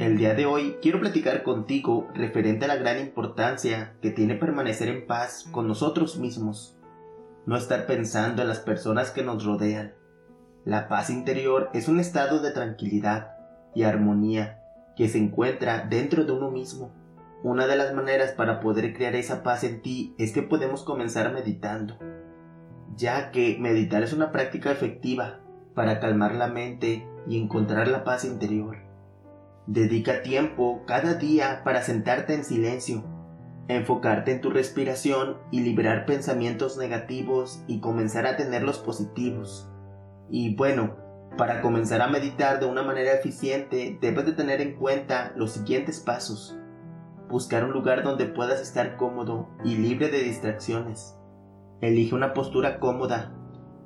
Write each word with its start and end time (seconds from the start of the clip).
El 0.00 0.16
día 0.16 0.34
de 0.34 0.44
hoy 0.44 0.78
quiero 0.82 0.98
platicar 0.98 1.44
contigo 1.44 2.08
referente 2.14 2.64
a 2.64 2.68
la 2.68 2.74
gran 2.74 2.98
importancia 2.98 3.94
que 4.02 4.10
tiene 4.10 4.34
permanecer 4.34 4.88
en 4.88 5.06
paz 5.06 5.46
con 5.52 5.68
nosotros 5.68 6.18
mismos, 6.18 6.76
no 7.46 7.56
estar 7.56 7.86
pensando 7.86 8.42
en 8.42 8.48
las 8.48 8.58
personas 8.58 9.12
que 9.12 9.22
nos 9.22 9.44
rodean. 9.44 9.94
La 10.64 10.88
paz 10.88 11.10
interior 11.10 11.70
es 11.74 11.86
un 11.86 12.00
estado 12.00 12.42
de 12.42 12.50
tranquilidad 12.50 13.36
y 13.72 13.84
armonía 13.84 14.64
que 14.96 15.08
se 15.08 15.18
encuentra 15.18 15.86
dentro 15.88 16.24
de 16.24 16.32
uno 16.32 16.50
mismo. 16.50 16.90
Una 17.44 17.68
de 17.68 17.76
las 17.76 17.94
maneras 17.94 18.32
para 18.32 18.58
poder 18.58 18.94
crear 18.94 19.14
esa 19.14 19.44
paz 19.44 19.62
en 19.62 19.80
ti 19.80 20.16
es 20.18 20.32
que 20.32 20.42
podemos 20.42 20.82
comenzar 20.82 21.32
meditando, 21.32 22.00
ya 22.96 23.30
que 23.30 23.58
meditar 23.60 24.02
es 24.02 24.12
una 24.12 24.32
práctica 24.32 24.72
efectiva 24.72 25.38
para 25.72 26.00
calmar 26.00 26.34
la 26.34 26.48
mente 26.48 27.06
y 27.28 27.40
encontrar 27.40 27.86
la 27.86 28.02
paz 28.02 28.24
interior. 28.24 28.93
Dedica 29.66 30.20
tiempo 30.20 30.82
cada 30.86 31.14
día 31.14 31.62
para 31.64 31.80
sentarte 31.80 32.34
en 32.34 32.44
silencio, 32.44 33.02
enfocarte 33.68 34.32
en 34.32 34.42
tu 34.42 34.50
respiración 34.50 35.38
y 35.50 35.60
liberar 35.60 36.04
pensamientos 36.04 36.76
negativos 36.76 37.62
y 37.66 37.80
comenzar 37.80 38.26
a 38.26 38.36
tenerlos 38.36 38.78
positivos. 38.78 39.66
Y 40.28 40.54
bueno, 40.54 40.96
para 41.38 41.62
comenzar 41.62 42.02
a 42.02 42.08
meditar 42.08 42.60
de 42.60 42.66
una 42.66 42.82
manera 42.82 43.14
eficiente 43.14 43.96
debes 44.02 44.26
de 44.26 44.32
tener 44.32 44.60
en 44.60 44.76
cuenta 44.76 45.32
los 45.34 45.52
siguientes 45.52 45.98
pasos. 45.98 46.58
Buscar 47.30 47.64
un 47.64 47.72
lugar 47.72 48.02
donde 48.02 48.26
puedas 48.26 48.60
estar 48.60 48.98
cómodo 48.98 49.48
y 49.64 49.76
libre 49.76 50.10
de 50.10 50.24
distracciones. 50.24 51.16
Elige 51.80 52.14
una 52.14 52.34
postura 52.34 52.78
cómoda. 52.78 53.32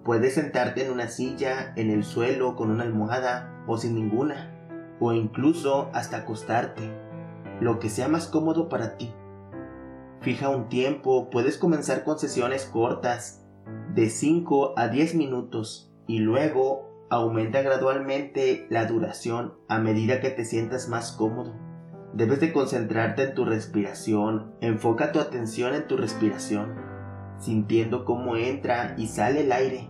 Puedes 0.05 0.35
sentarte 0.35 0.85
en 0.85 0.91
una 0.91 1.07
silla, 1.07 1.73
en 1.77 1.93
el 1.93 2.03
suelo, 2.03 2.57
con 2.57 2.73
una 2.73 2.83
almohada 2.83 3.63
o 3.69 3.79
sin 3.79 3.95
ninguna 3.95 4.58
o 5.01 5.13
incluso 5.13 5.91
hasta 5.93 6.19
acostarte, 6.19 6.83
lo 7.61 7.79
que 7.79 7.91
sea 7.91 8.09
más 8.09 8.27
cómodo 8.27 8.69
para 8.69 8.97
ti. 8.97 9.13
Fija 10.21 10.49
un 10.49 10.69
tiempo, 10.69 11.31
puedes 11.31 11.59
comenzar 11.59 12.05
con 12.05 12.19
sesiones 12.19 12.65
cortas, 12.65 13.45
de 13.95 14.11
5 14.11 14.75
a 14.77 14.89
10 14.89 15.15
minutos, 15.15 15.93
y 16.07 16.21
luego 16.21 17.07
aumenta 17.11 17.63
gradualmente 17.63 18.67
la 18.71 18.87
duración 18.87 19.55
a 19.69 19.79
medida 19.79 20.21
que 20.21 20.31
te 20.31 20.45
sientas 20.45 20.89
más 20.89 21.13
cómodo. 21.13 21.55
Debes 22.15 22.41
de 22.41 22.53
concentrarte 22.53 23.23
en 23.25 23.35
tu 23.35 23.45
respiración, 23.45 24.55
enfoca 24.61 25.13
tu 25.13 25.21
atención 25.21 25.75
en 25.75 25.87
tu 25.87 25.97
respiración, 25.97 26.75
sintiendo 27.39 28.05
cómo 28.05 28.37
entra 28.37 28.95
y 28.97 29.07
sale 29.07 29.43
el 29.43 29.53
aire. 29.53 29.89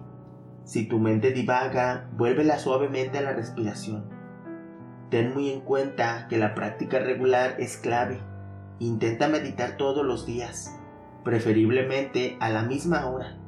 Si 0.64 0.86
tu 0.86 0.98
mente 0.98 1.32
divaga, 1.32 2.10
vuélvela 2.16 2.58
suavemente 2.58 3.18
a 3.18 3.22
la 3.22 3.32
respiración. 3.32 4.17
Ten 5.10 5.32
muy 5.32 5.50
en 5.50 5.62
cuenta 5.62 6.26
que 6.28 6.36
la 6.36 6.54
práctica 6.54 6.98
regular 6.98 7.56
es 7.58 7.78
clave. 7.78 8.20
Intenta 8.78 9.26
meditar 9.26 9.78
todos 9.78 10.04
los 10.04 10.26
días, 10.26 10.78
preferiblemente 11.24 12.36
a 12.40 12.50
la 12.50 12.62
misma 12.62 13.06
hora. 13.06 13.38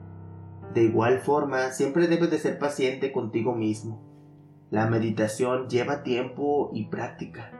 De 0.72 0.84
igual 0.84 1.18
forma, 1.18 1.70
siempre 1.72 2.06
debes 2.06 2.30
de 2.30 2.38
ser 2.38 2.58
paciente 2.58 3.12
contigo 3.12 3.54
mismo. 3.54 4.00
La 4.70 4.86
meditación 4.86 5.68
lleva 5.68 6.02
tiempo 6.02 6.70
y 6.72 6.86
práctica. 6.86 7.50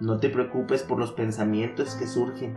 No 0.00 0.20
te 0.20 0.28
preocupes 0.28 0.84
por 0.84 1.00
los 1.00 1.10
pensamientos 1.10 1.96
que 1.96 2.06
surgen, 2.06 2.54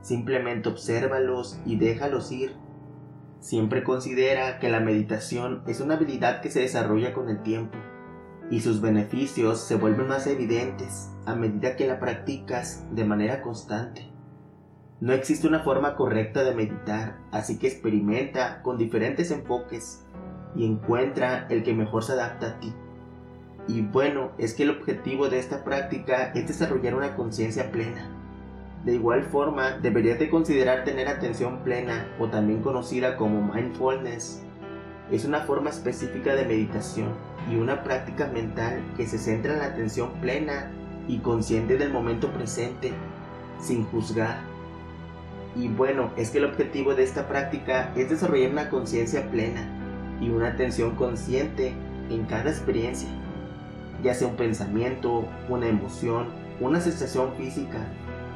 simplemente 0.00 0.70
obsérvalos 0.70 1.60
y 1.66 1.76
déjalos 1.76 2.32
ir. 2.32 2.56
Siempre 3.40 3.84
considera 3.84 4.58
que 4.58 4.70
la 4.70 4.80
meditación 4.80 5.62
es 5.66 5.80
una 5.80 5.96
habilidad 5.96 6.40
que 6.40 6.50
se 6.50 6.60
desarrolla 6.60 7.12
con 7.12 7.28
el 7.28 7.42
tiempo 7.42 7.76
y 8.50 8.60
sus 8.60 8.80
beneficios 8.80 9.60
se 9.60 9.76
vuelven 9.76 10.08
más 10.08 10.26
evidentes 10.26 11.10
a 11.26 11.34
medida 11.34 11.76
que 11.76 11.86
la 11.86 12.00
practicas 12.00 12.86
de 12.92 13.04
manera 13.04 13.42
constante. 13.42 14.08
No 15.00 15.12
existe 15.12 15.46
una 15.46 15.60
forma 15.60 15.94
correcta 15.94 16.42
de 16.42 16.54
meditar, 16.54 17.18
así 17.30 17.58
que 17.58 17.68
experimenta 17.68 18.62
con 18.62 18.78
diferentes 18.78 19.30
enfoques 19.30 20.04
y 20.56 20.66
encuentra 20.66 21.46
el 21.50 21.62
que 21.62 21.74
mejor 21.74 22.02
se 22.02 22.12
adapta 22.12 22.48
a 22.48 22.60
ti. 22.60 22.74
Y 23.68 23.82
bueno, 23.82 24.32
es 24.38 24.54
que 24.54 24.62
el 24.62 24.70
objetivo 24.70 25.28
de 25.28 25.38
esta 25.38 25.62
práctica 25.62 26.32
es 26.34 26.48
desarrollar 26.48 26.94
una 26.94 27.14
conciencia 27.14 27.70
plena. 27.70 28.10
De 28.84 28.94
igual 28.94 29.24
forma, 29.24 29.72
deberías 29.72 30.18
de 30.18 30.30
considerar 30.30 30.84
tener 30.84 31.06
atención 31.06 31.62
plena 31.62 32.08
o 32.18 32.28
también 32.28 32.62
conocida 32.62 33.16
como 33.16 33.42
mindfulness. 33.52 34.42
Es 35.10 35.24
una 35.24 35.40
forma 35.40 35.70
específica 35.70 36.34
de 36.34 36.44
meditación 36.44 37.08
y 37.50 37.56
una 37.56 37.82
práctica 37.82 38.26
mental 38.26 38.82
que 38.96 39.06
se 39.06 39.18
centra 39.18 39.54
en 39.54 39.58
la 39.60 39.66
atención 39.66 40.10
plena 40.20 40.70
y 41.06 41.18
consciente 41.18 41.78
del 41.78 41.90
momento 41.90 42.30
presente, 42.30 42.92
sin 43.58 43.86
juzgar. 43.86 44.40
Y 45.56 45.68
bueno, 45.68 46.10
es 46.18 46.30
que 46.30 46.38
el 46.38 46.44
objetivo 46.44 46.94
de 46.94 47.04
esta 47.04 47.26
práctica 47.26 47.90
es 47.96 48.10
desarrollar 48.10 48.50
una 48.50 48.68
conciencia 48.68 49.30
plena 49.30 49.66
y 50.20 50.28
una 50.28 50.48
atención 50.48 50.94
consciente 50.94 51.72
en 52.10 52.24
cada 52.24 52.50
experiencia, 52.50 53.08
ya 54.02 54.12
sea 54.12 54.28
un 54.28 54.36
pensamiento, 54.36 55.26
una 55.48 55.68
emoción, 55.68 56.26
una 56.60 56.80
sensación 56.80 57.32
física 57.36 57.86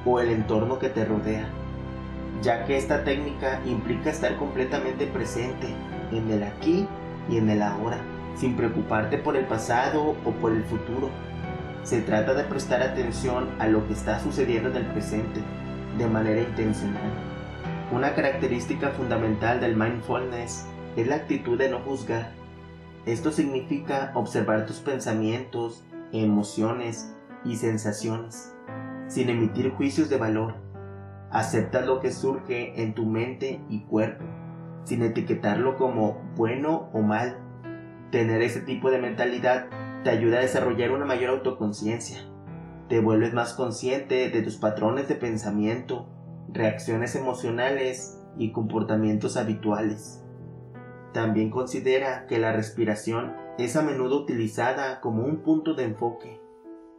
o 0.06 0.21
el 0.21 0.31
entorno 0.31 0.78
que 0.78 0.88
te 0.88 1.05
rodea, 1.05 1.47
ya 2.43 2.65
que 2.65 2.78
esta 2.78 3.05
técnica 3.05 3.61
implica 3.66 4.11
estar 4.11 4.37
completamente 4.37 5.06
presente 5.06 5.69
en 6.12 6.31
el 6.31 6.43
aquí 6.43 6.87
y 7.28 7.39
en 7.39 7.50
el 7.50 7.62
ahora 7.62 8.03
sin 8.37 8.56
preocuparte 8.56 9.19
por 9.19 9.37
el 9.37 9.47
pasado 9.47 10.17
o 10.25 10.31
por 10.33 10.53
el 10.53 10.65
futuro. 10.65 11.11
Se 11.83 12.00
trata 12.00 12.34
de 12.34 12.45
prestar 12.45 12.83
atención 12.83 13.49
a 13.59 13.67
lo 13.67 13.87
que 13.87 13.93
está 13.93 14.21
sucediendo 14.21 14.71
en 14.71 14.77
el 14.77 14.87
presente 14.87 15.41
de 15.99 16.06
manera 16.06 16.41
intencional. 16.41 17.11
Una 17.93 18.15
característica 18.15 18.91
fundamental 18.91 19.61
del 19.61 19.77
mindfulness 19.77 20.67
es 20.97 21.06
la 21.06 21.17
actitud 21.17 21.59
de 21.59 21.69
no 21.69 21.81
juzgar. 21.81 22.31
Esto 23.05 23.33
significa 23.33 24.12
observar 24.15 24.65
tus 24.65 24.79
pensamientos, 24.79 25.84
emociones 26.12 27.15
y 27.44 27.56
sensaciones, 27.56 28.55
sin 29.09 29.29
emitir 29.29 29.73
juicios 29.73 30.09
de 30.09 30.19
valor. 30.19 30.55
Acepta 31.31 31.81
lo 31.81 32.00
que 32.00 32.12
surge 32.12 32.81
en 32.81 32.94
tu 32.94 33.06
mente 33.06 33.61
y 33.69 33.81
cuerpo, 33.81 34.25
sin 34.84 35.03
etiquetarlo 35.03 35.76
como 35.76 36.20
bueno 36.37 36.91
o 36.93 37.03
mal 37.03 37.43
Tener 38.12 38.43
ese 38.43 38.60
tipo 38.60 38.91
de 38.91 38.98
mentalidad 38.98 39.69
te 40.04 40.10
ayuda 40.10 40.37
a 40.37 40.43
desarrollar 40.43 40.91
una 40.91 41.06
mayor 41.06 41.31
autoconciencia. 41.31 42.19
Te 42.91 43.00
vuelves 43.00 43.32
más 43.32 43.54
consciente 43.54 44.28
de 44.28 44.43
tus 44.43 44.56
patrones 44.56 45.09
de 45.09 45.15
pensamiento, 45.15 46.10
reacciones 46.53 47.16
emocionales 47.16 48.22
y 48.37 48.53
comportamientos 48.53 49.38
habituales. 49.38 50.22
También 51.14 51.49
considera 51.49 52.26
que 52.26 52.38
la 52.38 52.53
respiración 52.53 53.32
es 53.56 53.76
a 53.76 53.82
menudo 53.82 54.20
utilizada 54.20 55.00
como 55.00 55.25
un 55.25 55.38
punto 55.38 55.72
de 55.72 55.84
enfoque. 55.84 56.38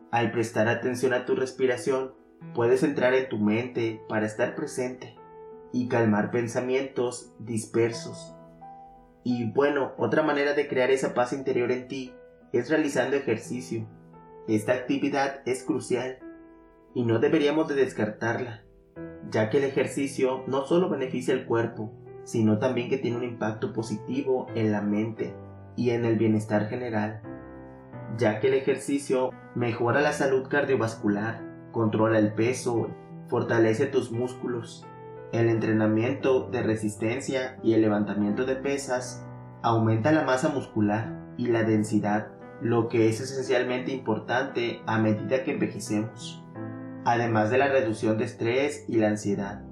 Al 0.09 0.31
prestar 0.31 0.67
atención 0.67 1.13
a 1.13 1.25
tu 1.25 1.35
respiración, 1.35 2.13
puedes 2.55 2.81
entrar 2.81 3.13
en 3.13 3.29
tu 3.29 3.37
mente 3.37 4.01
para 4.09 4.25
estar 4.25 4.55
presente 4.55 5.15
y 5.73 5.89
calmar 5.89 6.31
pensamientos 6.31 7.33
dispersos. 7.39 8.33
Y 9.23 9.51
bueno, 9.51 9.93
otra 9.97 10.21
manera 10.23 10.53
de 10.53 10.67
crear 10.67 10.91
esa 10.91 11.13
paz 11.13 11.33
interior 11.33 11.71
en 11.71 11.87
ti 11.87 12.13
es 12.53 12.69
realizando 12.69 13.17
ejercicio. 13.17 13.85
Esta 14.47 14.73
actividad 14.73 15.41
es 15.45 15.63
crucial 15.63 16.19
y 16.93 17.03
no 17.03 17.19
deberíamos 17.19 17.67
de 17.67 17.75
descartarla, 17.75 18.63
ya 19.29 19.49
que 19.49 19.57
el 19.57 19.63
ejercicio 19.63 20.43
no 20.47 20.65
solo 20.65 20.89
beneficia 20.89 21.33
el 21.33 21.45
cuerpo, 21.45 21.91
sino 22.23 22.59
también 22.59 22.89
que 22.89 22.97
tiene 22.97 23.17
un 23.17 23.23
impacto 23.23 23.73
positivo 23.73 24.47
en 24.55 24.71
la 24.71 24.81
mente 24.81 25.33
y 25.75 25.89
en 25.89 26.05
el 26.05 26.17
bienestar 26.17 26.67
general, 26.69 27.21
ya 28.17 28.39
que 28.39 28.47
el 28.47 28.53
ejercicio 28.53 29.31
mejora 29.55 30.01
la 30.01 30.13
salud 30.13 30.47
cardiovascular, 30.47 31.41
controla 31.71 32.19
el 32.19 32.33
peso, 32.33 32.89
fortalece 33.27 33.87
tus 33.87 34.11
músculos, 34.11 34.85
el 35.33 35.49
entrenamiento 35.49 36.47
de 36.51 36.61
resistencia 36.61 37.57
y 37.63 37.73
el 37.73 37.81
levantamiento 37.81 38.45
de 38.45 38.55
pesas 38.55 39.25
aumenta 39.63 40.11
la 40.11 40.23
masa 40.23 40.49
muscular 40.49 41.33
y 41.37 41.47
la 41.47 41.63
densidad, 41.63 42.27
lo 42.61 42.87
que 42.87 43.09
es 43.09 43.19
esencialmente 43.19 43.91
importante 43.91 44.81
a 44.85 44.99
medida 44.99 45.43
que 45.43 45.53
envejecemos, 45.53 46.45
además 47.03 47.49
de 47.49 47.57
la 47.57 47.67
reducción 47.67 48.19
de 48.19 48.25
estrés 48.25 48.85
y 48.87 48.97
la 48.97 49.07
ansiedad. 49.07 49.63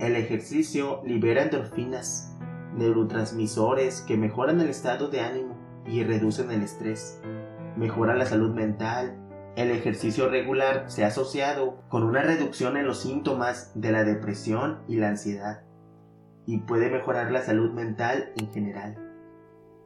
El 0.00 0.16
ejercicio 0.16 1.00
libera 1.04 1.44
endorfinas, 1.44 2.36
neurotransmisores 2.74 4.00
que 4.00 4.16
mejoran 4.16 4.60
el 4.60 4.68
estado 4.68 5.08
de 5.10 5.20
ánimo 5.20 5.56
y 5.86 6.02
reducen 6.02 6.50
el 6.50 6.62
estrés, 6.62 7.20
mejora 7.76 8.16
la 8.16 8.26
salud 8.26 8.52
mental 8.52 9.16
el 9.58 9.72
ejercicio 9.72 10.28
regular 10.28 10.84
se 10.86 11.02
ha 11.04 11.08
asociado 11.08 11.82
con 11.88 12.04
una 12.04 12.22
reducción 12.22 12.76
en 12.76 12.86
los 12.86 13.00
síntomas 13.00 13.72
de 13.74 13.90
la 13.90 14.04
depresión 14.04 14.78
y 14.86 14.98
la 14.98 15.08
ansiedad 15.08 15.62
y 16.46 16.58
puede 16.58 16.88
mejorar 16.90 17.32
la 17.32 17.42
salud 17.42 17.72
mental 17.72 18.32
en 18.36 18.52
general. 18.52 18.96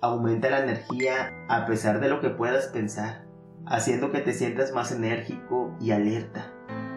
Aumenta 0.02 0.50
la 0.50 0.62
energía 0.62 1.32
a 1.48 1.64
pesar 1.64 2.00
de 2.00 2.10
lo 2.10 2.20
que 2.20 2.30
puedas 2.30 2.66
pensar. 2.66 3.24
haciendo 3.64 4.10
que 4.10 4.20
te 4.20 4.32
sientas 4.32 4.72
más 4.72 4.90
enérgico 4.90 5.76
y 5.80 5.92
alerta. 5.92 6.52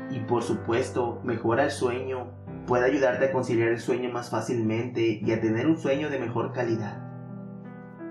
Y 0.09 0.21
por 0.21 0.41
supuesto, 0.41 1.21
mejora 1.23 1.63
el 1.63 1.69
sueño, 1.69 2.31
puede 2.65 2.85
ayudarte 2.85 3.25
a 3.25 3.31
conciliar 3.31 3.69
el 3.69 3.79
sueño 3.79 4.09
más 4.09 4.31
fácilmente 4.31 5.19
y 5.23 5.31
a 5.31 5.39
tener 5.39 5.67
un 5.67 5.77
sueño 5.77 6.09
de 6.09 6.17
mejor 6.17 6.53
calidad. 6.53 7.03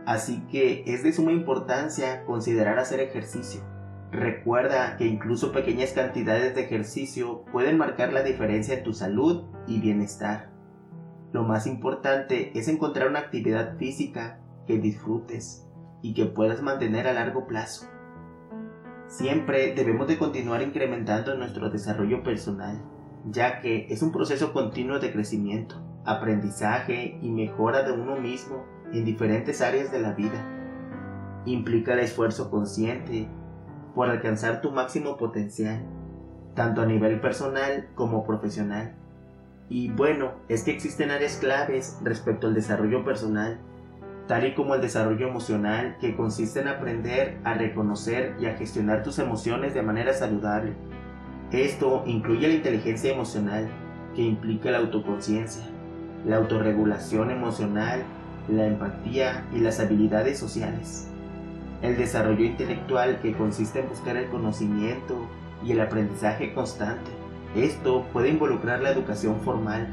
Así 0.06 0.46
que 0.46 0.84
es 0.86 1.02
de 1.02 1.12
suma 1.12 1.32
importancia 1.32 2.24
considerar 2.26 2.78
hacer 2.78 3.00
ejercicio. 3.00 3.73
Recuerda 4.14 4.96
que 4.96 5.06
incluso 5.06 5.50
pequeñas 5.50 5.90
cantidades 5.90 6.54
de 6.54 6.62
ejercicio 6.62 7.44
pueden 7.50 7.76
marcar 7.76 8.12
la 8.12 8.22
diferencia 8.22 8.74
en 8.74 8.84
tu 8.84 8.92
salud 8.92 9.42
y 9.66 9.80
bienestar. 9.80 10.50
Lo 11.32 11.42
más 11.42 11.66
importante 11.66 12.56
es 12.56 12.68
encontrar 12.68 13.08
una 13.08 13.18
actividad 13.18 13.76
física 13.76 14.38
que 14.68 14.78
disfrutes 14.78 15.66
y 16.00 16.14
que 16.14 16.26
puedas 16.26 16.62
mantener 16.62 17.08
a 17.08 17.12
largo 17.12 17.48
plazo. 17.48 17.88
Siempre 19.08 19.74
debemos 19.74 20.06
de 20.06 20.16
continuar 20.16 20.62
incrementando 20.62 21.34
nuestro 21.34 21.68
desarrollo 21.68 22.22
personal, 22.22 22.80
ya 23.24 23.60
que 23.60 23.88
es 23.90 24.00
un 24.00 24.12
proceso 24.12 24.52
continuo 24.52 25.00
de 25.00 25.12
crecimiento, 25.12 25.82
aprendizaje 26.04 27.18
y 27.20 27.30
mejora 27.30 27.82
de 27.82 27.90
uno 27.90 28.14
mismo 28.14 28.64
en 28.92 29.04
diferentes 29.04 29.60
áreas 29.60 29.90
de 29.90 29.98
la 29.98 30.12
vida. 30.12 30.40
Implica 31.46 31.94
el 31.94 31.98
esfuerzo 31.98 32.48
consciente 32.48 33.28
por 33.94 34.10
alcanzar 34.10 34.60
tu 34.60 34.70
máximo 34.70 35.16
potencial, 35.16 35.82
tanto 36.54 36.82
a 36.82 36.86
nivel 36.86 37.20
personal 37.20 37.88
como 37.94 38.26
profesional. 38.26 38.94
Y 39.68 39.90
bueno, 39.90 40.32
es 40.48 40.62
que 40.62 40.72
existen 40.72 41.10
áreas 41.10 41.36
claves 41.36 41.98
respecto 42.02 42.46
al 42.46 42.54
desarrollo 42.54 43.04
personal, 43.04 43.58
tal 44.26 44.46
y 44.46 44.54
como 44.54 44.74
el 44.74 44.80
desarrollo 44.80 45.28
emocional, 45.28 45.96
que 46.00 46.16
consiste 46.16 46.60
en 46.60 46.68
aprender 46.68 47.38
a 47.44 47.54
reconocer 47.54 48.36
y 48.40 48.46
a 48.46 48.56
gestionar 48.56 49.02
tus 49.02 49.18
emociones 49.18 49.74
de 49.74 49.82
manera 49.82 50.12
saludable. 50.12 50.72
Esto 51.52 52.02
incluye 52.06 52.48
la 52.48 52.54
inteligencia 52.54 53.12
emocional, 53.12 53.68
que 54.14 54.22
implica 54.22 54.70
la 54.70 54.78
autoconciencia, 54.78 55.64
la 56.26 56.36
autorregulación 56.36 57.30
emocional, 57.30 58.02
la 58.48 58.66
empatía 58.66 59.46
y 59.52 59.58
las 59.58 59.80
habilidades 59.80 60.38
sociales. 60.38 61.08
El 61.84 61.98
desarrollo 61.98 62.46
intelectual 62.46 63.20
que 63.20 63.34
consiste 63.34 63.80
en 63.80 63.90
buscar 63.90 64.16
el 64.16 64.30
conocimiento 64.30 65.28
y 65.62 65.72
el 65.72 65.82
aprendizaje 65.82 66.54
constante. 66.54 67.10
Esto 67.54 68.06
puede 68.10 68.30
involucrar 68.30 68.80
la 68.80 68.88
educación 68.88 69.38
formal, 69.42 69.86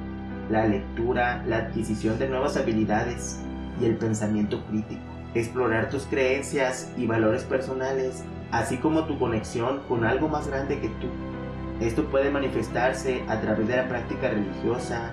la 0.50 0.66
lectura, 0.68 1.44
la 1.46 1.58
adquisición 1.58 2.18
de 2.18 2.30
nuevas 2.30 2.56
habilidades 2.56 3.42
y 3.82 3.88
el 3.88 3.98
pensamiento 3.98 4.64
crítico. 4.70 5.02
Explorar 5.34 5.90
tus 5.90 6.04
creencias 6.04 6.90
y 6.96 7.08
valores 7.08 7.44
personales, 7.44 8.24
así 8.52 8.78
como 8.78 9.04
tu 9.04 9.20
conexión 9.20 9.82
con 9.90 10.06
algo 10.06 10.30
más 10.30 10.48
grande 10.48 10.80
que 10.80 10.88
tú. 10.88 11.08
Esto 11.82 12.06
puede 12.06 12.32
manifestarse 12.32 13.22
a 13.28 13.42
través 13.42 13.68
de 13.68 13.76
la 13.76 13.90
práctica 13.90 14.30
religiosa, 14.30 15.12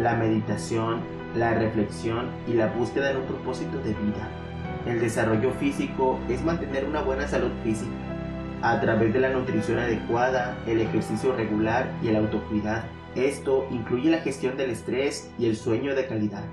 la 0.00 0.16
meditación, 0.16 1.02
la 1.36 1.54
reflexión 1.54 2.26
y 2.48 2.54
la 2.54 2.66
búsqueda 2.66 3.10
de 3.10 3.18
un 3.18 3.26
propósito 3.26 3.78
de 3.78 3.90
vida. 3.90 4.28
El 4.86 5.00
desarrollo 5.00 5.50
físico 5.52 6.20
es 6.28 6.44
mantener 6.44 6.84
una 6.84 7.02
buena 7.02 7.26
salud 7.26 7.50
física 7.64 7.90
a 8.62 8.80
través 8.80 9.12
de 9.12 9.20
la 9.20 9.30
nutrición 9.30 9.78
adecuada, 9.78 10.56
el 10.66 10.80
ejercicio 10.80 11.34
regular 11.34 11.90
y 12.02 12.08
el 12.08 12.16
autocuidado. 12.16 12.84
Esto 13.14 13.66
incluye 13.70 14.10
la 14.10 14.18
gestión 14.18 14.56
del 14.56 14.70
estrés 14.70 15.30
y 15.38 15.46
el 15.46 15.56
sueño 15.56 15.94
de 15.94 16.06
calidad. 16.06 16.44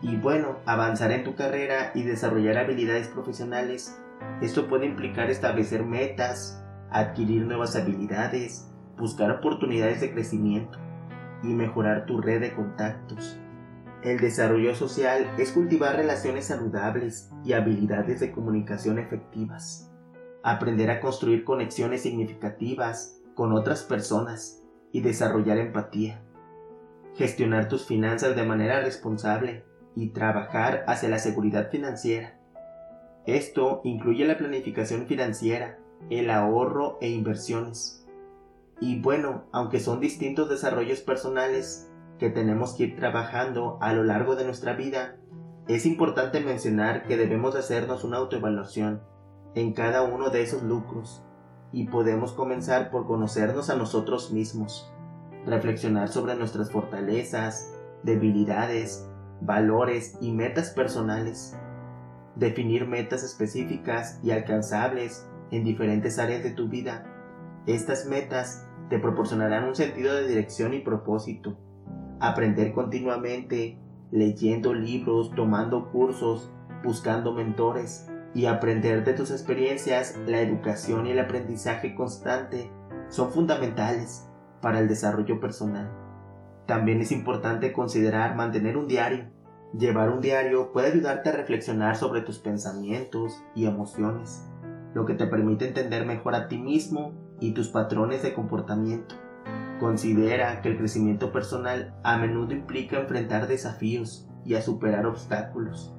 Y 0.00 0.16
bueno, 0.16 0.58
avanzar 0.64 1.10
en 1.10 1.24
tu 1.24 1.34
carrera 1.34 1.90
y 1.94 2.02
desarrollar 2.02 2.56
habilidades 2.56 3.08
profesionales. 3.08 3.98
Esto 4.40 4.68
puede 4.68 4.86
implicar 4.86 5.30
establecer 5.30 5.84
metas, 5.84 6.62
adquirir 6.90 7.44
nuevas 7.46 7.74
habilidades, 7.74 8.70
buscar 8.96 9.30
oportunidades 9.30 10.00
de 10.00 10.12
crecimiento 10.12 10.78
y 11.42 11.48
mejorar 11.48 12.06
tu 12.06 12.20
red 12.20 12.40
de 12.40 12.52
contactos. 12.54 13.38
El 14.02 14.20
desarrollo 14.20 14.76
social 14.76 15.28
es 15.38 15.50
cultivar 15.50 15.96
relaciones 15.96 16.46
saludables 16.46 17.30
y 17.44 17.54
habilidades 17.54 18.20
de 18.20 18.30
comunicación 18.30 19.00
efectivas. 19.00 19.90
Aprender 20.44 20.88
a 20.92 21.00
construir 21.00 21.42
conexiones 21.42 22.02
significativas 22.02 23.20
con 23.34 23.52
otras 23.52 23.82
personas 23.82 24.62
y 24.92 25.00
desarrollar 25.00 25.58
empatía. 25.58 26.22
Gestionar 27.16 27.68
tus 27.68 27.86
finanzas 27.86 28.36
de 28.36 28.44
manera 28.44 28.80
responsable 28.82 29.64
y 29.96 30.10
trabajar 30.10 30.84
hacia 30.86 31.08
la 31.08 31.18
seguridad 31.18 31.68
financiera. 31.68 32.38
Esto 33.26 33.80
incluye 33.82 34.24
la 34.24 34.38
planificación 34.38 35.06
financiera, 35.08 35.76
el 36.08 36.30
ahorro 36.30 36.98
e 37.00 37.10
inversiones. 37.10 38.06
Y 38.80 39.00
bueno, 39.00 39.46
aunque 39.50 39.80
son 39.80 39.98
distintos 39.98 40.48
desarrollos 40.48 41.00
personales 41.00 41.90
que 42.18 42.30
tenemos 42.30 42.74
que 42.74 42.84
ir 42.84 42.96
trabajando 42.96 43.78
a 43.80 43.92
lo 43.92 44.04
largo 44.04 44.36
de 44.36 44.44
nuestra 44.44 44.74
vida, 44.74 45.16
es 45.68 45.86
importante 45.86 46.40
mencionar 46.40 47.04
que 47.04 47.16
debemos 47.16 47.54
hacernos 47.54 48.04
una 48.04 48.16
autoevaluación 48.16 49.02
en 49.54 49.72
cada 49.72 50.02
uno 50.02 50.30
de 50.30 50.42
esos 50.42 50.62
lucros 50.62 51.24
y 51.72 51.88
podemos 51.88 52.32
comenzar 52.32 52.90
por 52.90 53.06
conocernos 53.06 53.70
a 53.70 53.76
nosotros 53.76 54.32
mismos, 54.32 54.90
reflexionar 55.46 56.08
sobre 56.08 56.34
nuestras 56.34 56.70
fortalezas, 56.70 57.72
debilidades, 58.02 59.08
valores 59.40 60.16
y 60.20 60.32
metas 60.32 60.70
personales, 60.70 61.56
definir 62.34 62.86
metas 62.86 63.22
específicas 63.22 64.20
y 64.22 64.30
alcanzables 64.30 65.28
en 65.50 65.64
diferentes 65.64 66.18
áreas 66.18 66.42
de 66.42 66.50
tu 66.50 66.68
vida. 66.68 67.04
Estas 67.66 68.06
metas 68.06 68.66
te 68.88 68.98
proporcionarán 68.98 69.64
un 69.64 69.74
sentido 69.74 70.14
de 70.14 70.26
dirección 70.26 70.72
y 70.72 70.80
propósito. 70.80 71.58
Aprender 72.20 72.72
continuamente, 72.72 73.78
leyendo 74.10 74.74
libros, 74.74 75.32
tomando 75.36 75.90
cursos, 75.92 76.50
buscando 76.82 77.32
mentores 77.32 78.10
y 78.34 78.46
aprender 78.46 79.04
de 79.04 79.14
tus 79.14 79.30
experiencias, 79.30 80.18
la 80.26 80.40
educación 80.40 81.06
y 81.06 81.12
el 81.12 81.20
aprendizaje 81.20 81.94
constante 81.94 82.72
son 83.08 83.30
fundamentales 83.30 84.28
para 84.60 84.80
el 84.80 84.88
desarrollo 84.88 85.38
personal. 85.38 85.90
También 86.66 87.00
es 87.00 87.12
importante 87.12 87.72
considerar 87.72 88.34
mantener 88.34 88.76
un 88.76 88.88
diario. 88.88 89.30
Llevar 89.78 90.10
un 90.10 90.20
diario 90.20 90.72
puede 90.72 90.88
ayudarte 90.88 91.28
a 91.28 91.36
reflexionar 91.36 91.94
sobre 91.94 92.22
tus 92.22 92.40
pensamientos 92.40 93.42
y 93.54 93.66
emociones, 93.66 94.44
lo 94.92 95.06
que 95.06 95.14
te 95.14 95.26
permite 95.26 95.68
entender 95.68 96.04
mejor 96.04 96.34
a 96.34 96.48
ti 96.48 96.58
mismo 96.58 97.12
y 97.38 97.52
tus 97.52 97.68
patrones 97.68 98.22
de 98.22 98.34
comportamiento. 98.34 99.14
Considera 99.80 100.60
que 100.60 100.70
el 100.70 100.78
crecimiento 100.78 101.30
personal 101.30 101.94
a 102.02 102.18
menudo 102.18 102.52
implica 102.52 102.98
enfrentar 102.98 103.46
desafíos 103.46 104.28
y 104.44 104.54
a 104.54 104.62
superar 104.62 105.06
obstáculos. 105.06 105.94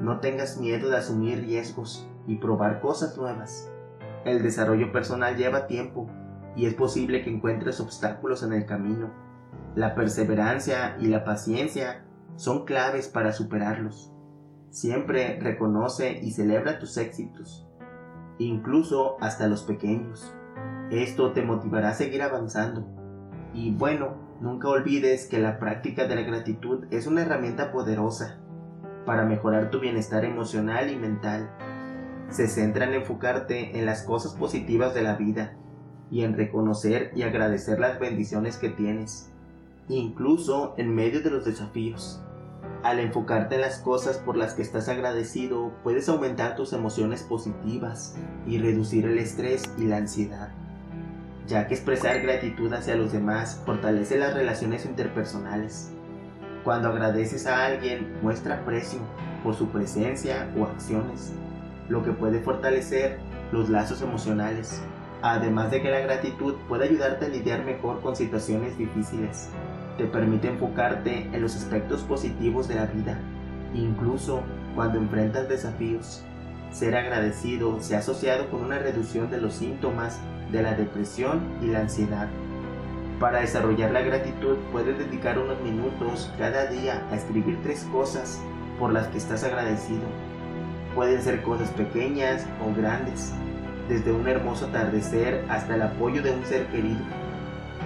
No 0.00 0.18
tengas 0.18 0.58
miedo 0.58 0.90
de 0.90 0.96
asumir 0.96 1.40
riesgos 1.40 2.08
y 2.26 2.36
probar 2.36 2.80
cosas 2.80 3.16
nuevas. 3.16 3.70
El 4.24 4.42
desarrollo 4.42 4.90
personal 4.90 5.36
lleva 5.36 5.66
tiempo 5.66 6.08
y 6.56 6.66
es 6.66 6.74
posible 6.74 7.22
que 7.22 7.30
encuentres 7.30 7.80
obstáculos 7.80 8.42
en 8.42 8.52
el 8.52 8.66
camino. 8.66 9.10
La 9.76 9.94
perseverancia 9.94 10.96
y 10.98 11.06
la 11.06 11.24
paciencia 11.24 12.04
son 12.34 12.64
claves 12.64 13.06
para 13.06 13.32
superarlos. 13.32 14.12
Siempre 14.70 15.38
reconoce 15.40 16.18
y 16.20 16.32
celebra 16.32 16.78
tus 16.78 16.96
éxitos, 16.96 17.68
incluso 18.38 19.16
hasta 19.20 19.46
los 19.46 19.62
pequeños. 19.62 20.34
Esto 20.90 21.32
te 21.32 21.42
motivará 21.42 21.90
a 21.90 21.94
seguir 21.94 22.22
avanzando. 22.22 22.99
Y 23.52 23.72
bueno, 23.72 24.14
nunca 24.40 24.68
olvides 24.68 25.26
que 25.26 25.38
la 25.38 25.58
práctica 25.58 26.06
de 26.06 26.14
la 26.14 26.22
gratitud 26.22 26.84
es 26.90 27.06
una 27.06 27.22
herramienta 27.22 27.72
poderosa 27.72 28.38
para 29.04 29.24
mejorar 29.24 29.70
tu 29.70 29.80
bienestar 29.80 30.24
emocional 30.24 30.90
y 30.90 30.96
mental. 30.96 31.50
Se 32.28 32.46
centra 32.46 32.86
en 32.86 32.94
enfocarte 32.94 33.78
en 33.78 33.86
las 33.86 34.02
cosas 34.02 34.34
positivas 34.34 34.94
de 34.94 35.02
la 35.02 35.16
vida 35.16 35.56
y 36.10 36.22
en 36.22 36.36
reconocer 36.36 37.10
y 37.14 37.22
agradecer 37.22 37.80
las 37.80 37.98
bendiciones 37.98 38.56
que 38.56 38.68
tienes, 38.68 39.32
incluso 39.88 40.74
en 40.76 40.94
medio 40.94 41.22
de 41.22 41.30
los 41.30 41.44
desafíos. 41.44 42.22
Al 42.84 43.00
enfocarte 43.00 43.56
en 43.56 43.62
las 43.62 43.78
cosas 43.78 44.18
por 44.18 44.36
las 44.36 44.54
que 44.54 44.62
estás 44.62 44.88
agradecido, 44.88 45.72
puedes 45.82 46.08
aumentar 46.08 46.54
tus 46.54 46.72
emociones 46.72 47.22
positivas 47.24 48.16
y 48.46 48.58
reducir 48.58 49.06
el 49.06 49.18
estrés 49.18 49.64
y 49.76 49.84
la 49.84 49.96
ansiedad 49.96 50.50
ya 51.50 51.66
que 51.66 51.74
expresar 51.74 52.22
gratitud 52.22 52.72
hacia 52.72 52.94
los 52.94 53.10
demás 53.10 53.60
fortalece 53.66 54.16
las 54.16 54.34
relaciones 54.34 54.86
interpersonales. 54.86 55.90
Cuando 56.62 56.88
agradeces 56.88 57.44
a 57.48 57.66
alguien, 57.66 58.16
muestra 58.22 58.60
aprecio 58.60 59.00
por 59.42 59.56
su 59.56 59.68
presencia 59.68 60.48
o 60.56 60.64
acciones, 60.64 61.32
lo 61.88 62.04
que 62.04 62.12
puede 62.12 62.38
fortalecer 62.38 63.18
los 63.50 63.68
lazos 63.68 64.00
emocionales, 64.00 64.80
además 65.22 65.72
de 65.72 65.82
que 65.82 65.90
la 65.90 65.98
gratitud 65.98 66.54
puede 66.68 66.84
ayudarte 66.84 67.26
a 67.26 67.30
lidiar 67.30 67.64
mejor 67.64 68.00
con 68.00 68.14
situaciones 68.14 68.78
difíciles. 68.78 69.48
Te 69.98 70.04
permite 70.04 70.48
enfocarte 70.48 71.28
en 71.32 71.42
los 71.42 71.56
aspectos 71.56 72.02
positivos 72.02 72.68
de 72.68 72.76
la 72.76 72.86
vida, 72.86 73.18
incluso 73.74 74.42
cuando 74.76 74.98
enfrentas 74.98 75.48
desafíos. 75.48 76.24
ser 76.70 76.94
agradecido 76.94 77.80
se 77.80 77.96
ha 77.96 77.98
asociado 77.98 78.48
con 78.48 78.62
una 78.62 78.78
reducción 78.78 79.28
de 79.28 79.40
los 79.40 79.54
síntomas 79.54 80.20
de 80.52 80.62
la 80.62 80.74
depresión 80.74 81.40
y 81.62 81.66
la 81.66 81.80
ansiedad. 81.80 82.28
Para 83.20 83.40
desarrollar 83.40 83.90
la 83.90 84.00
gratitud 84.00 84.56
puedes 84.72 84.98
dedicar 84.98 85.38
unos 85.38 85.60
minutos 85.60 86.32
cada 86.38 86.66
día 86.66 87.06
a 87.10 87.16
escribir 87.16 87.58
tres 87.62 87.84
cosas 87.92 88.40
por 88.78 88.92
las 88.92 89.08
que 89.08 89.18
estás 89.18 89.44
agradecido. 89.44 90.00
Pueden 90.94 91.20
ser 91.20 91.42
cosas 91.42 91.70
pequeñas 91.70 92.46
o 92.64 92.74
grandes, 92.74 93.32
desde 93.88 94.10
un 94.10 94.26
hermoso 94.26 94.66
atardecer 94.66 95.44
hasta 95.50 95.74
el 95.74 95.82
apoyo 95.82 96.22
de 96.22 96.32
un 96.32 96.44
ser 96.44 96.66
querido. 96.68 97.00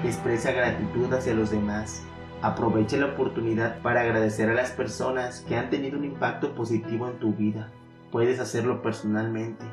Expresa 0.05 0.53
gratitud 0.53 1.13
hacia 1.13 1.35
los 1.35 1.51
demás. 1.51 2.03
Aprovecha 2.41 2.97
la 2.97 3.07
oportunidad 3.07 3.81
para 3.81 4.03
agradecer 4.03 4.51
a 4.51 4.55
las 4.55 4.71
personas 4.71 5.41
que 5.49 5.57
han 5.57 5.69
tenido 5.71 5.99
un 5.99 6.05
impacto 6.05 6.55
positivo 6.55 7.09
en 7.09 7.19
tu 7.19 7.33
vida. 7.33 7.71
Puedes 8.13 8.39
hacerlo 8.39 8.83
personalmente, 8.83 9.65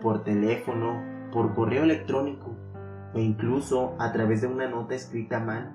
por 0.00 0.24
teléfono, 0.24 1.02
por 1.34 1.52
correo 1.56 1.82
electrónico 1.82 2.56
o 3.12 3.18
incluso 3.18 3.96
a 3.98 4.12
través 4.12 4.40
de 4.40 4.46
una 4.46 4.68
nota 4.68 4.94
escrita 4.94 5.38
a 5.38 5.44
mano. 5.44 5.72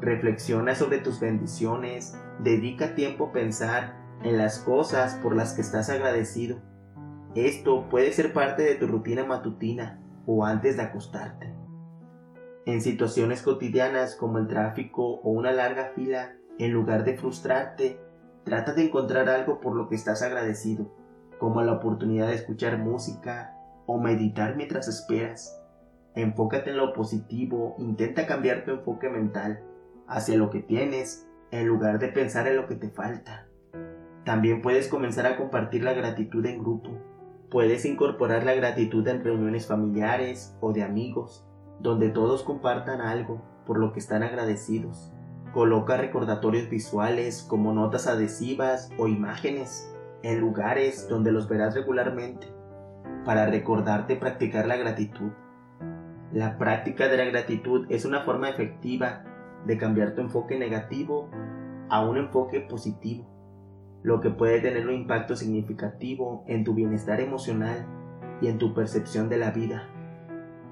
Reflexiona 0.00 0.74
sobre 0.74 0.98
tus 0.98 1.18
bendiciones, 1.18 2.14
dedica 2.38 2.94
tiempo 2.94 3.28
a 3.28 3.32
pensar 3.32 3.96
en 4.22 4.36
las 4.36 4.58
cosas 4.58 5.14
por 5.22 5.34
las 5.34 5.54
que 5.54 5.62
estás 5.62 5.88
agradecido. 5.88 6.58
Esto 7.34 7.88
puede 7.88 8.12
ser 8.12 8.34
parte 8.34 8.62
de 8.62 8.74
tu 8.74 8.86
rutina 8.86 9.24
matutina 9.24 10.00
o 10.26 10.44
antes 10.44 10.76
de 10.76 10.82
acostarte. 10.82 11.54
En 12.66 12.82
situaciones 12.82 13.42
cotidianas 13.42 14.14
como 14.16 14.38
el 14.38 14.48
tráfico 14.48 15.14
o 15.22 15.30
una 15.30 15.50
larga 15.50 15.92
fila, 15.94 16.36
en 16.58 16.72
lugar 16.72 17.04
de 17.04 17.16
frustrarte, 17.16 17.98
trata 18.44 18.74
de 18.74 18.84
encontrar 18.84 19.30
algo 19.30 19.60
por 19.60 19.74
lo 19.74 19.88
que 19.88 19.94
estás 19.94 20.22
agradecido, 20.22 20.94
como 21.38 21.62
la 21.62 21.72
oportunidad 21.72 22.28
de 22.28 22.34
escuchar 22.34 22.78
música 22.78 23.56
o 23.86 23.98
meditar 23.98 24.56
mientras 24.56 24.88
esperas. 24.88 25.58
Enfócate 26.14 26.70
en 26.70 26.76
lo 26.76 26.92
positivo, 26.92 27.74
intenta 27.78 28.26
cambiar 28.26 28.64
tu 28.64 28.72
enfoque 28.72 29.08
mental 29.08 29.62
hacia 30.06 30.36
lo 30.36 30.50
que 30.50 30.60
tienes 30.60 31.26
en 31.50 31.66
lugar 31.66 31.98
de 31.98 32.08
pensar 32.08 32.46
en 32.46 32.56
lo 32.56 32.66
que 32.66 32.76
te 32.76 32.90
falta. 32.90 33.46
También 34.24 34.62
puedes 34.62 34.88
comenzar 34.88 35.26
a 35.26 35.36
compartir 35.36 35.82
la 35.82 35.94
gratitud 35.94 36.44
en 36.46 36.58
grupo. 36.58 36.90
Puedes 37.50 37.84
incorporar 37.84 38.44
la 38.44 38.54
gratitud 38.54 39.06
en 39.08 39.24
reuniones 39.24 39.66
familiares 39.66 40.56
o 40.60 40.72
de 40.72 40.82
amigos, 40.82 41.46
donde 41.80 42.08
todos 42.08 42.42
compartan 42.42 43.00
algo 43.00 43.42
por 43.66 43.78
lo 43.78 43.92
que 43.92 43.98
están 43.98 44.22
agradecidos. 44.22 45.12
Coloca 45.52 45.96
recordatorios 45.96 46.70
visuales 46.70 47.42
como 47.42 47.74
notas 47.74 48.06
adhesivas 48.06 48.90
o 48.96 49.08
imágenes 49.08 49.92
en 50.22 50.40
lugares 50.40 51.08
donde 51.08 51.32
los 51.32 51.48
verás 51.48 51.74
regularmente 51.74 52.61
para 53.24 53.46
recordarte 53.46 54.16
practicar 54.16 54.66
la 54.66 54.76
gratitud. 54.76 55.30
La 56.32 56.58
práctica 56.58 57.08
de 57.08 57.16
la 57.16 57.24
gratitud 57.24 57.86
es 57.90 58.04
una 58.04 58.22
forma 58.22 58.48
efectiva 58.48 59.24
de 59.66 59.76
cambiar 59.78 60.14
tu 60.14 60.22
enfoque 60.22 60.58
negativo 60.58 61.30
a 61.88 62.04
un 62.04 62.16
enfoque 62.16 62.60
positivo, 62.60 63.28
lo 64.02 64.20
que 64.20 64.30
puede 64.30 64.60
tener 64.60 64.86
un 64.86 64.94
impacto 64.94 65.36
significativo 65.36 66.44
en 66.48 66.64
tu 66.64 66.74
bienestar 66.74 67.20
emocional 67.20 67.86
y 68.40 68.48
en 68.48 68.58
tu 68.58 68.74
percepción 68.74 69.28
de 69.28 69.36
la 69.36 69.50
vida. 69.50 69.88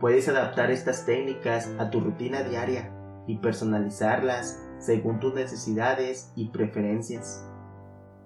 Puedes 0.01 0.29
adaptar 0.29 0.71
estas 0.71 1.05
técnicas 1.05 1.71
a 1.79 1.91
tu 1.91 2.01
rutina 2.01 2.43
diaria 2.43 2.91
y 3.27 3.37
personalizarlas 3.37 4.67
según 4.79 5.21
tus 5.21 5.35
necesidades 5.35 6.33
y 6.37 6.49
preferencias. 6.49 7.47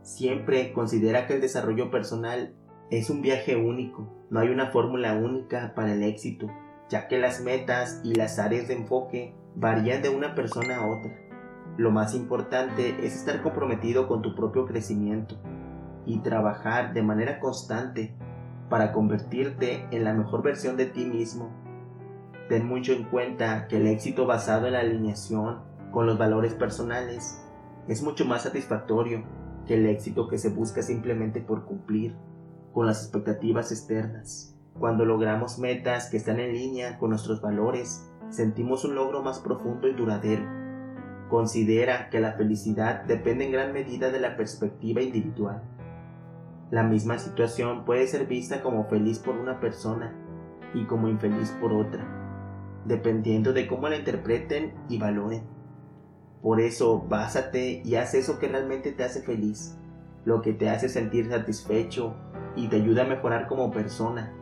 Siempre 0.02 0.73
considera 0.73 1.26
que 1.26 1.35
el 1.35 1.40
desarrollo 1.40 1.90
personal 1.90 2.54
es 2.91 3.11
un 3.11 3.23
viaje 3.23 3.57
único, 3.57 4.09
no 4.31 4.41
hay 4.41 4.49
una 4.49 4.67
fórmula 4.67 5.14
única 5.14 5.75
para 5.75 5.93
el 5.93 6.03
éxito 6.03 6.49
ya 6.88 7.09
que 7.09 7.19
las 7.19 7.41
metas 7.41 8.00
y 8.05 8.14
las 8.14 8.38
áreas 8.38 8.69
de 8.69 8.75
enfoque 8.75 9.35
varían 9.55 10.03
de 10.03 10.11
una 10.11 10.35
persona 10.35 10.79
a 10.79 10.87
otra. 10.87 11.12
Lo 11.76 11.91
más 11.91 12.14
importante 12.14 13.05
es 13.05 13.17
estar 13.17 13.43
comprometido 13.43 14.07
con 14.07 14.23
tu 14.23 14.35
propio 14.35 14.67
crecimiento 14.67 15.37
y 16.07 16.19
trabajar 16.19 16.93
de 16.93 17.03
manera 17.03 17.41
constante 17.41 18.14
para 18.69 18.93
convertirte 18.93 19.87
en 19.91 20.05
la 20.05 20.12
mejor 20.12 20.43
versión 20.43 20.76
de 20.76 20.87
ti 20.87 21.05
mismo. 21.05 21.50
Ten 22.49 22.67
mucho 22.67 22.93
en 22.93 23.05
cuenta 23.05 23.67
que 23.67 23.79
el 23.79 23.87
éxito 23.87 24.26
basado 24.26 24.67
en 24.67 24.75
la 24.75 24.81
alineación 24.81 25.61
con 25.91 26.07
los 26.07 26.19
valores 26.19 26.55
personales 26.55 27.43
es 27.88 28.03
mucho 28.03 28.25
más 28.25 28.43
satisfactorio 28.43 29.25
que 29.67 29.75
el 29.75 29.87
éxito 29.87 30.29
que 30.29 30.38
se 30.38 30.50
busca 30.50 30.83
simplemente 30.83 31.41
por 31.41 31.64
cumplir 31.64 32.14
con 32.75 32.87
las 32.87 33.02
expectativas 33.02 33.71
externas. 33.71 34.54
Cuando 34.78 35.04
logramos 35.04 35.61
metas 35.61 36.11
que 36.11 36.16
están 36.16 36.40
en 36.40 36.52
línea 36.52 36.99
con 36.99 37.11
nuestros 37.11 37.40
valores, 37.40 38.11
sentimos 38.28 38.85
un 38.85 38.97
logro 38.97 39.23
más 39.23 39.38
profundo 39.38 39.87
y 39.87 39.95
duradero. 39.95 40.43
Considera 41.31 42.11
que 42.11 42.21
la 42.21 42.33
felicidad 42.33 43.04
depende 43.04 43.47
en 43.47 43.52
gran 43.52 43.73
medida 43.73 44.11
de 44.11 44.19
la 44.19 44.37
perspectiva 44.37 45.00
individual. 45.00 45.62
La 46.71 46.83
misma 46.83 47.19
situación 47.19 47.85
puede 47.85 48.09
ser 48.09 48.26
vista 48.26 48.61
como 48.61 48.88
feliz 48.88 49.21
por 49.21 49.37
una 49.37 49.61
persona 49.61 50.12
y 50.75 50.85
como 50.87 51.09
infeliz 51.09 51.57
por 51.61 51.73
otra, 51.73 52.04
dependiendo 52.85 53.52
de 53.52 53.69
cómo 53.69 53.88
la 53.88 53.97
interpreten 53.97 54.75
y 54.88 54.99
valoren. 54.99 55.45
Por 56.43 56.61
eso, 56.61 57.07
básate 57.09 57.81
y 57.85 57.95
haz 57.95 58.14
eso 58.14 58.40
que 58.40 58.49
realmente 58.49 58.90
te 58.90 59.04
hace 59.04 59.23
feliz, 59.23 59.78
lo 60.25 60.43
que 60.43 60.52
te 60.52 60.69
hace 60.69 60.88
sentir 60.88 61.28
satisfecho 61.28 62.16
y 62.57 62.69
te 62.69 62.77
ayuda 62.77 63.03
a 63.03 63.09
mejorar 63.09 63.47
como 63.47 63.71
persona 63.71 64.33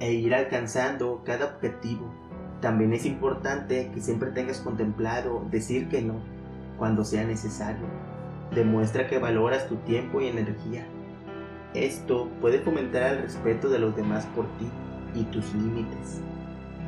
e 0.00 0.12
ir 0.12 0.34
alcanzando 0.34 1.22
cada 1.24 1.46
objetivo. 1.46 2.12
También 2.60 2.92
es 2.92 3.04
importante 3.04 3.90
que 3.92 4.00
siempre 4.00 4.30
tengas 4.30 4.60
contemplado 4.60 5.46
decir 5.50 5.88
que 5.88 6.02
no 6.02 6.14
cuando 6.78 7.04
sea 7.04 7.24
necesario. 7.24 7.86
Demuestra 8.54 9.06
que 9.08 9.18
valoras 9.18 9.68
tu 9.68 9.76
tiempo 9.76 10.20
y 10.20 10.28
energía. 10.28 10.86
Esto 11.74 12.28
puede 12.40 12.60
fomentar 12.60 13.14
el 13.14 13.22
respeto 13.22 13.68
de 13.68 13.78
los 13.78 13.94
demás 13.94 14.26
por 14.34 14.46
ti 14.58 14.66
y 15.14 15.24
tus 15.24 15.52
límites. 15.54 16.20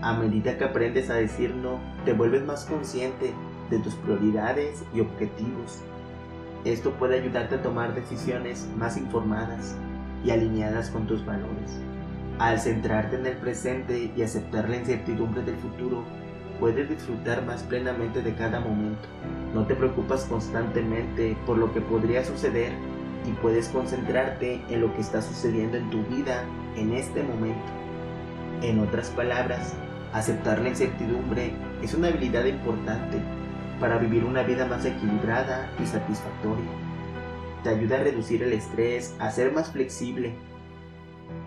A 0.01 0.15
medida 0.15 0.57
que 0.57 0.65
aprendes 0.65 1.11
a 1.11 1.15
decir 1.15 1.55
no, 1.55 1.79
te 2.05 2.15
vuelves 2.15 2.45
más 2.45 2.65
consciente 2.65 3.33
de 3.69 3.79
tus 3.81 3.95
prioridades 3.97 4.83
y 4.95 5.01
objetivos. 5.01 5.83
Esto 6.65 6.93
puede 6.93 7.21
ayudarte 7.21 7.57
a 7.57 7.63
tomar 7.63 7.95
decisiones 7.95 8.69
más 8.77 8.97
informadas 8.97 9.77
y 10.25 10.31
alineadas 10.31 10.91
con 10.91 11.07
tus 11.07 11.25
valores. 11.25 11.81
Al 12.39 12.59
centrarte 12.59 13.17
en 13.17 13.27
el 13.27 13.37
presente 13.37 14.11
y 14.17 14.23
aceptar 14.23 14.69
la 14.69 14.77
incertidumbre 14.77 15.43
del 15.43 15.57
futuro, 15.57 16.05
puedes 16.59 16.89
disfrutar 16.89 17.45
más 17.45 17.63
plenamente 17.63 18.23
de 18.23 18.35
cada 18.35 18.61
momento. 18.61 19.09
No 19.55 19.67
te 19.67 19.75
preocupas 19.75 20.25
constantemente 20.25 21.37
por 21.47 21.59
lo 21.59 21.73
que 21.73 21.81
podría 21.81 22.25
suceder 22.25 22.73
y 23.27 23.33
puedes 23.43 23.69
concentrarte 23.69 24.61
en 24.69 24.81
lo 24.81 24.95
que 24.95 25.01
está 25.01 25.23
sucediendo 25.23 25.77
en 25.77 25.91
tu 25.91 26.03
vida 26.05 26.45
en 26.77 26.93
este 26.93 27.23
momento. 27.23 27.61
En 28.63 28.79
otras 28.79 29.11
palabras, 29.11 29.75
aceptar 30.13 30.61
la 30.61 30.71
incertidumbre 30.71 31.53
es 31.83 31.95
una 31.95 32.09
habilidad 32.09 32.45
importante 32.45 33.21
para 33.81 33.99
vivir 33.99 34.25
una 34.25 34.43
vida 34.43 34.67
más 34.67 34.85
equilibrada 34.85 35.71
y 35.83 35.87
satisfactoria. 35.87 36.90
Te 37.63 37.69
ayuda 37.69 37.97
a 37.97 38.05
reducir 38.05 38.43
el 38.43 38.53
estrés, 38.53 39.15
a 39.19 39.31
ser 39.31 39.53
más 39.53 39.71
flexible 39.73 40.35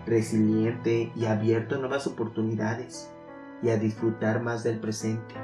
resiliente 0.06 1.12
y 1.14 1.26
abierto 1.26 1.76
a 1.76 1.78
nuevas 1.78 2.06
oportunidades 2.06 3.10
y 3.62 3.70
a 3.70 3.76
disfrutar 3.76 4.42
más 4.42 4.62
del 4.64 4.78
presente. 4.78 5.34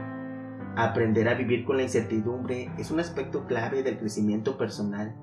Aprender 0.76 1.28
a 1.28 1.34
vivir 1.34 1.64
con 1.64 1.76
la 1.76 1.82
incertidumbre 1.82 2.70
es 2.78 2.90
un 2.90 3.00
aspecto 3.00 3.46
clave 3.46 3.82
del 3.82 3.98
crecimiento 3.98 4.56
personal 4.56 5.14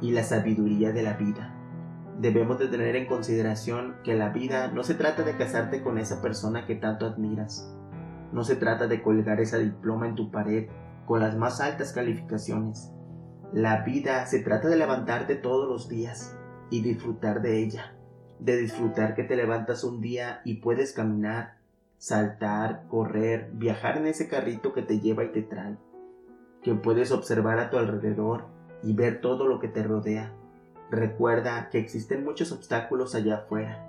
y 0.00 0.12
la 0.12 0.22
sabiduría 0.22 0.92
de 0.92 1.02
la 1.02 1.14
vida. 1.14 1.54
Debemos 2.18 2.58
de 2.58 2.68
tener 2.68 2.94
en 2.96 3.06
consideración 3.06 3.96
que 4.04 4.14
la 4.14 4.28
vida 4.28 4.68
no 4.68 4.82
se 4.82 4.94
trata 4.94 5.22
de 5.22 5.36
casarte 5.36 5.82
con 5.82 5.98
esa 5.98 6.20
persona 6.20 6.66
que 6.66 6.74
tanto 6.74 7.06
admiras. 7.06 7.72
No 8.32 8.44
se 8.44 8.56
trata 8.56 8.86
de 8.86 9.02
colgar 9.02 9.40
ese 9.40 9.58
diploma 9.58 10.06
en 10.06 10.14
tu 10.14 10.30
pared 10.30 10.68
con 11.06 11.20
las 11.20 11.36
más 11.36 11.60
altas 11.60 11.92
calificaciones. 11.92 12.92
La 13.52 13.82
vida 13.82 14.26
se 14.26 14.40
trata 14.40 14.68
de 14.68 14.76
levantarte 14.76 15.34
todos 15.34 15.68
los 15.68 15.88
días 15.88 16.36
y 16.70 16.82
disfrutar 16.82 17.42
de 17.42 17.58
ella 17.58 17.92
de 18.42 18.56
disfrutar 18.56 19.14
que 19.14 19.22
te 19.22 19.36
levantas 19.36 19.84
un 19.84 20.00
día 20.00 20.40
y 20.44 20.54
puedes 20.54 20.92
caminar, 20.92 21.58
saltar, 21.96 22.86
correr, 22.88 23.50
viajar 23.52 23.98
en 23.98 24.08
ese 24.08 24.28
carrito 24.28 24.72
que 24.72 24.82
te 24.82 24.98
lleva 24.98 25.22
y 25.22 25.30
te 25.30 25.42
trae, 25.42 25.76
que 26.60 26.74
puedes 26.74 27.12
observar 27.12 27.60
a 27.60 27.70
tu 27.70 27.78
alrededor 27.78 28.46
y 28.82 28.94
ver 28.94 29.20
todo 29.20 29.46
lo 29.46 29.60
que 29.60 29.68
te 29.68 29.84
rodea. 29.84 30.32
Recuerda 30.90 31.70
que 31.70 31.78
existen 31.78 32.24
muchos 32.24 32.50
obstáculos 32.50 33.14
allá 33.14 33.36
afuera. 33.36 33.86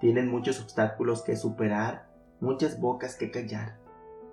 Tienen 0.00 0.28
muchos 0.28 0.60
obstáculos 0.60 1.22
que 1.22 1.36
superar, 1.36 2.08
muchas 2.40 2.80
bocas 2.80 3.14
que 3.14 3.30
callar 3.30 3.78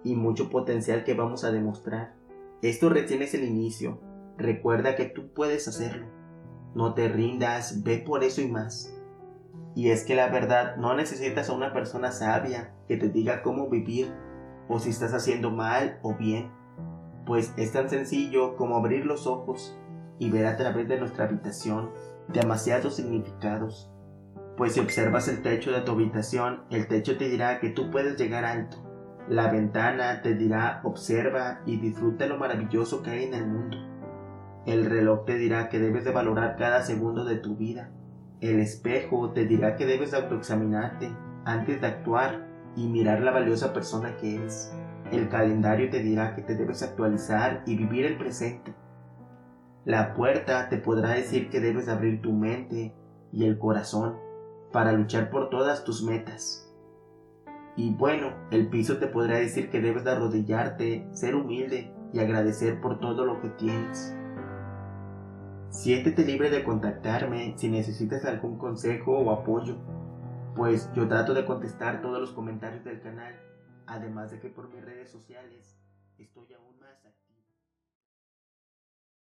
y 0.03 0.15
mucho 0.15 0.49
potencial 0.49 1.03
que 1.03 1.13
vamos 1.13 1.43
a 1.43 1.51
demostrar. 1.51 2.15
Esto 2.63 2.89
recién 2.89 3.21
es 3.21 3.35
el 3.35 3.43
inicio. 3.43 3.99
Recuerda 4.41 4.95
que 4.95 5.05
tú 5.05 5.31
puedes 5.33 5.67
hacerlo. 5.67 6.07
No 6.73 6.95
te 6.95 7.07
rindas, 7.09 7.83
ve 7.83 7.99
por 7.99 8.23
eso 8.23 8.41
y 8.41 8.47
más. 8.47 8.91
Y 9.75 9.91
es 9.91 10.03
que 10.03 10.15
la 10.15 10.29
verdad 10.29 10.77
no 10.77 10.95
necesitas 10.95 11.49
a 11.49 11.53
una 11.53 11.73
persona 11.73 12.11
sabia 12.11 12.73
que 12.87 12.97
te 12.97 13.09
diga 13.09 13.43
cómo 13.43 13.69
vivir 13.69 14.11
o 14.67 14.79
si 14.79 14.89
estás 14.89 15.13
haciendo 15.13 15.51
mal 15.51 15.99
o 16.01 16.15
bien, 16.15 16.51
pues 17.25 17.53
es 17.55 17.71
tan 17.71 17.89
sencillo 17.89 18.55
como 18.55 18.77
abrir 18.77 19.05
los 19.05 19.27
ojos 19.27 19.77
y 20.17 20.31
ver 20.31 20.47
a 20.47 20.57
través 20.57 20.87
de 20.87 20.99
nuestra 20.99 21.25
habitación 21.25 21.91
demasiados 22.27 22.95
significados. 22.95 23.91
Pues 24.57 24.73
si 24.73 24.79
observas 24.79 25.27
el 25.27 25.41
techo 25.41 25.71
de 25.71 25.81
tu 25.81 25.91
habitación, 25.91 26.63
el 26.71 26.87
techo 26.87 27.17
te 27.17 27.29
dirá 27.29 27.59
que 27.59 27.69
tú 27.69 27.91
puedes 27.91 28.17
llegar 28.17 28.43
alto. 28.43 28.77
La 29.29 29.51
ventana 29.51 30.21
te 30.23 30.33
dirá 30.33 30.81
observa 30.83 31.61
y 31.65 31.77
disfruta 31.77 32.25
lo 32.25 32.37
maravilloso 32.37 33.03
que 33.03 33.11
hay 33.11 33.23
en 33.25 33.33
el 33.35 33.47
mundo. 33.47 33.90
El 34.65 34.85
reloj 34.85 35.25
te 35.25 35.37
dirá 35.37 35.69
que 35.69 35.79
debes 35.79 36.03
de 36.03 36.11
valorar 36.11 36.55
cada 36.55 36.83
segundo 36.83 37.25
de 37.25 37.37
tu 37.37 37.55
vida. 37.55 37.89
El 38.41 38.59
espejo 38.59 39.31
te 39.31 39.45
dirá 39.45 39.75
que 39.75 39.85
debes 39.85 40.11
de 40.11 40.17
autoexaminarte 40.17 41.11
antes 41.45 41.81
de 41.81 41.87
actuar 41.87 42.47
y 42.75 42.87
mirar 42.87 43.21
la 43.21 43.31
valiosa 43.31 43.73
persona 43.73 44.15
que 44.17 44.35
eres. 44.35 44.71
El 45.11 45.29
calendario 45.29 45.89
te 45.89 46.01
dirá 46.01 46.35
que 46.35 46.43
te 46.43 46.55
debes 46.55 46.83
actualizar 46.83 47.63
y 47.65 47.75
vivir 47.75 48.05
el 48.05 48.17
presente. 48.17 48.73
La 49.83 50.13
puerta 50.13 50.69
te 50.69 50.77
podrá 50.77 51.09
decir 51.15 51.49
que 51.49 51.59
debes 51.59 51.89
abrir 51.89 52.21
tu 52.21 52.31
mente 52.31 52.93
y 53.31 53.45
el 53.45 53.57
corazón 53.57 54.17
para 54.71 54.91
luchar 54.91 55.31
por 55.31 55.49
todas 55.49 55.83
tus 55.83 56.03
metas. 56.03 56.71
Y 57.75 57.95
bueno, 57.95 58.33
el 58.51 58.67
piso 58.67 58.97
te 58.97 59.07
podrá 59.07 59.37
decir 59.37 59.71
que 59.71 59.81
debes 59.81 60.03
de 60.03 60.11
arrodillarte, 60.11 61.07
ser 61.13 61.35
humilde 61.35 61.91
y 62.13 62.19
agradecer 62.19 62.79
por 62.79 62.99
todo 62.99 63.25
lo 63.25 63.41
que 63.41 63.49
tienes. 63.49 64.15
Siéntete 65.71 66.25
libre 66.25 66.49
de 66.49 66.65
contactarme 66.65 67.57
si 67.57 67.69
necesitas 67.69 68.25
algún 68.25 68.57
consejo 68.57 69.17
o 69.17 69.31
apoyo, 69.31 69.77
pues 70.53 70.91
yo 70.93 71.07
trato 71.07 71.33
de 71.33 71.45
contestar 71.45 72.01
todos 72.01 72.19
los 72.19 72.33
comentarios 72.33 72.83
del 72.83 73.01
canal, 73.01 73.39
además 73.87 74.31
de 74.31 74.41
que 74.41 74.49
por 74.49 74.67
mis 74.67 74.83
redes 74.83 75.09
sociales 75.09 75.79
estoy 76.17 76.53
aún 76.53 76.77
más 76.77 77.05
activo. 77.05 77.20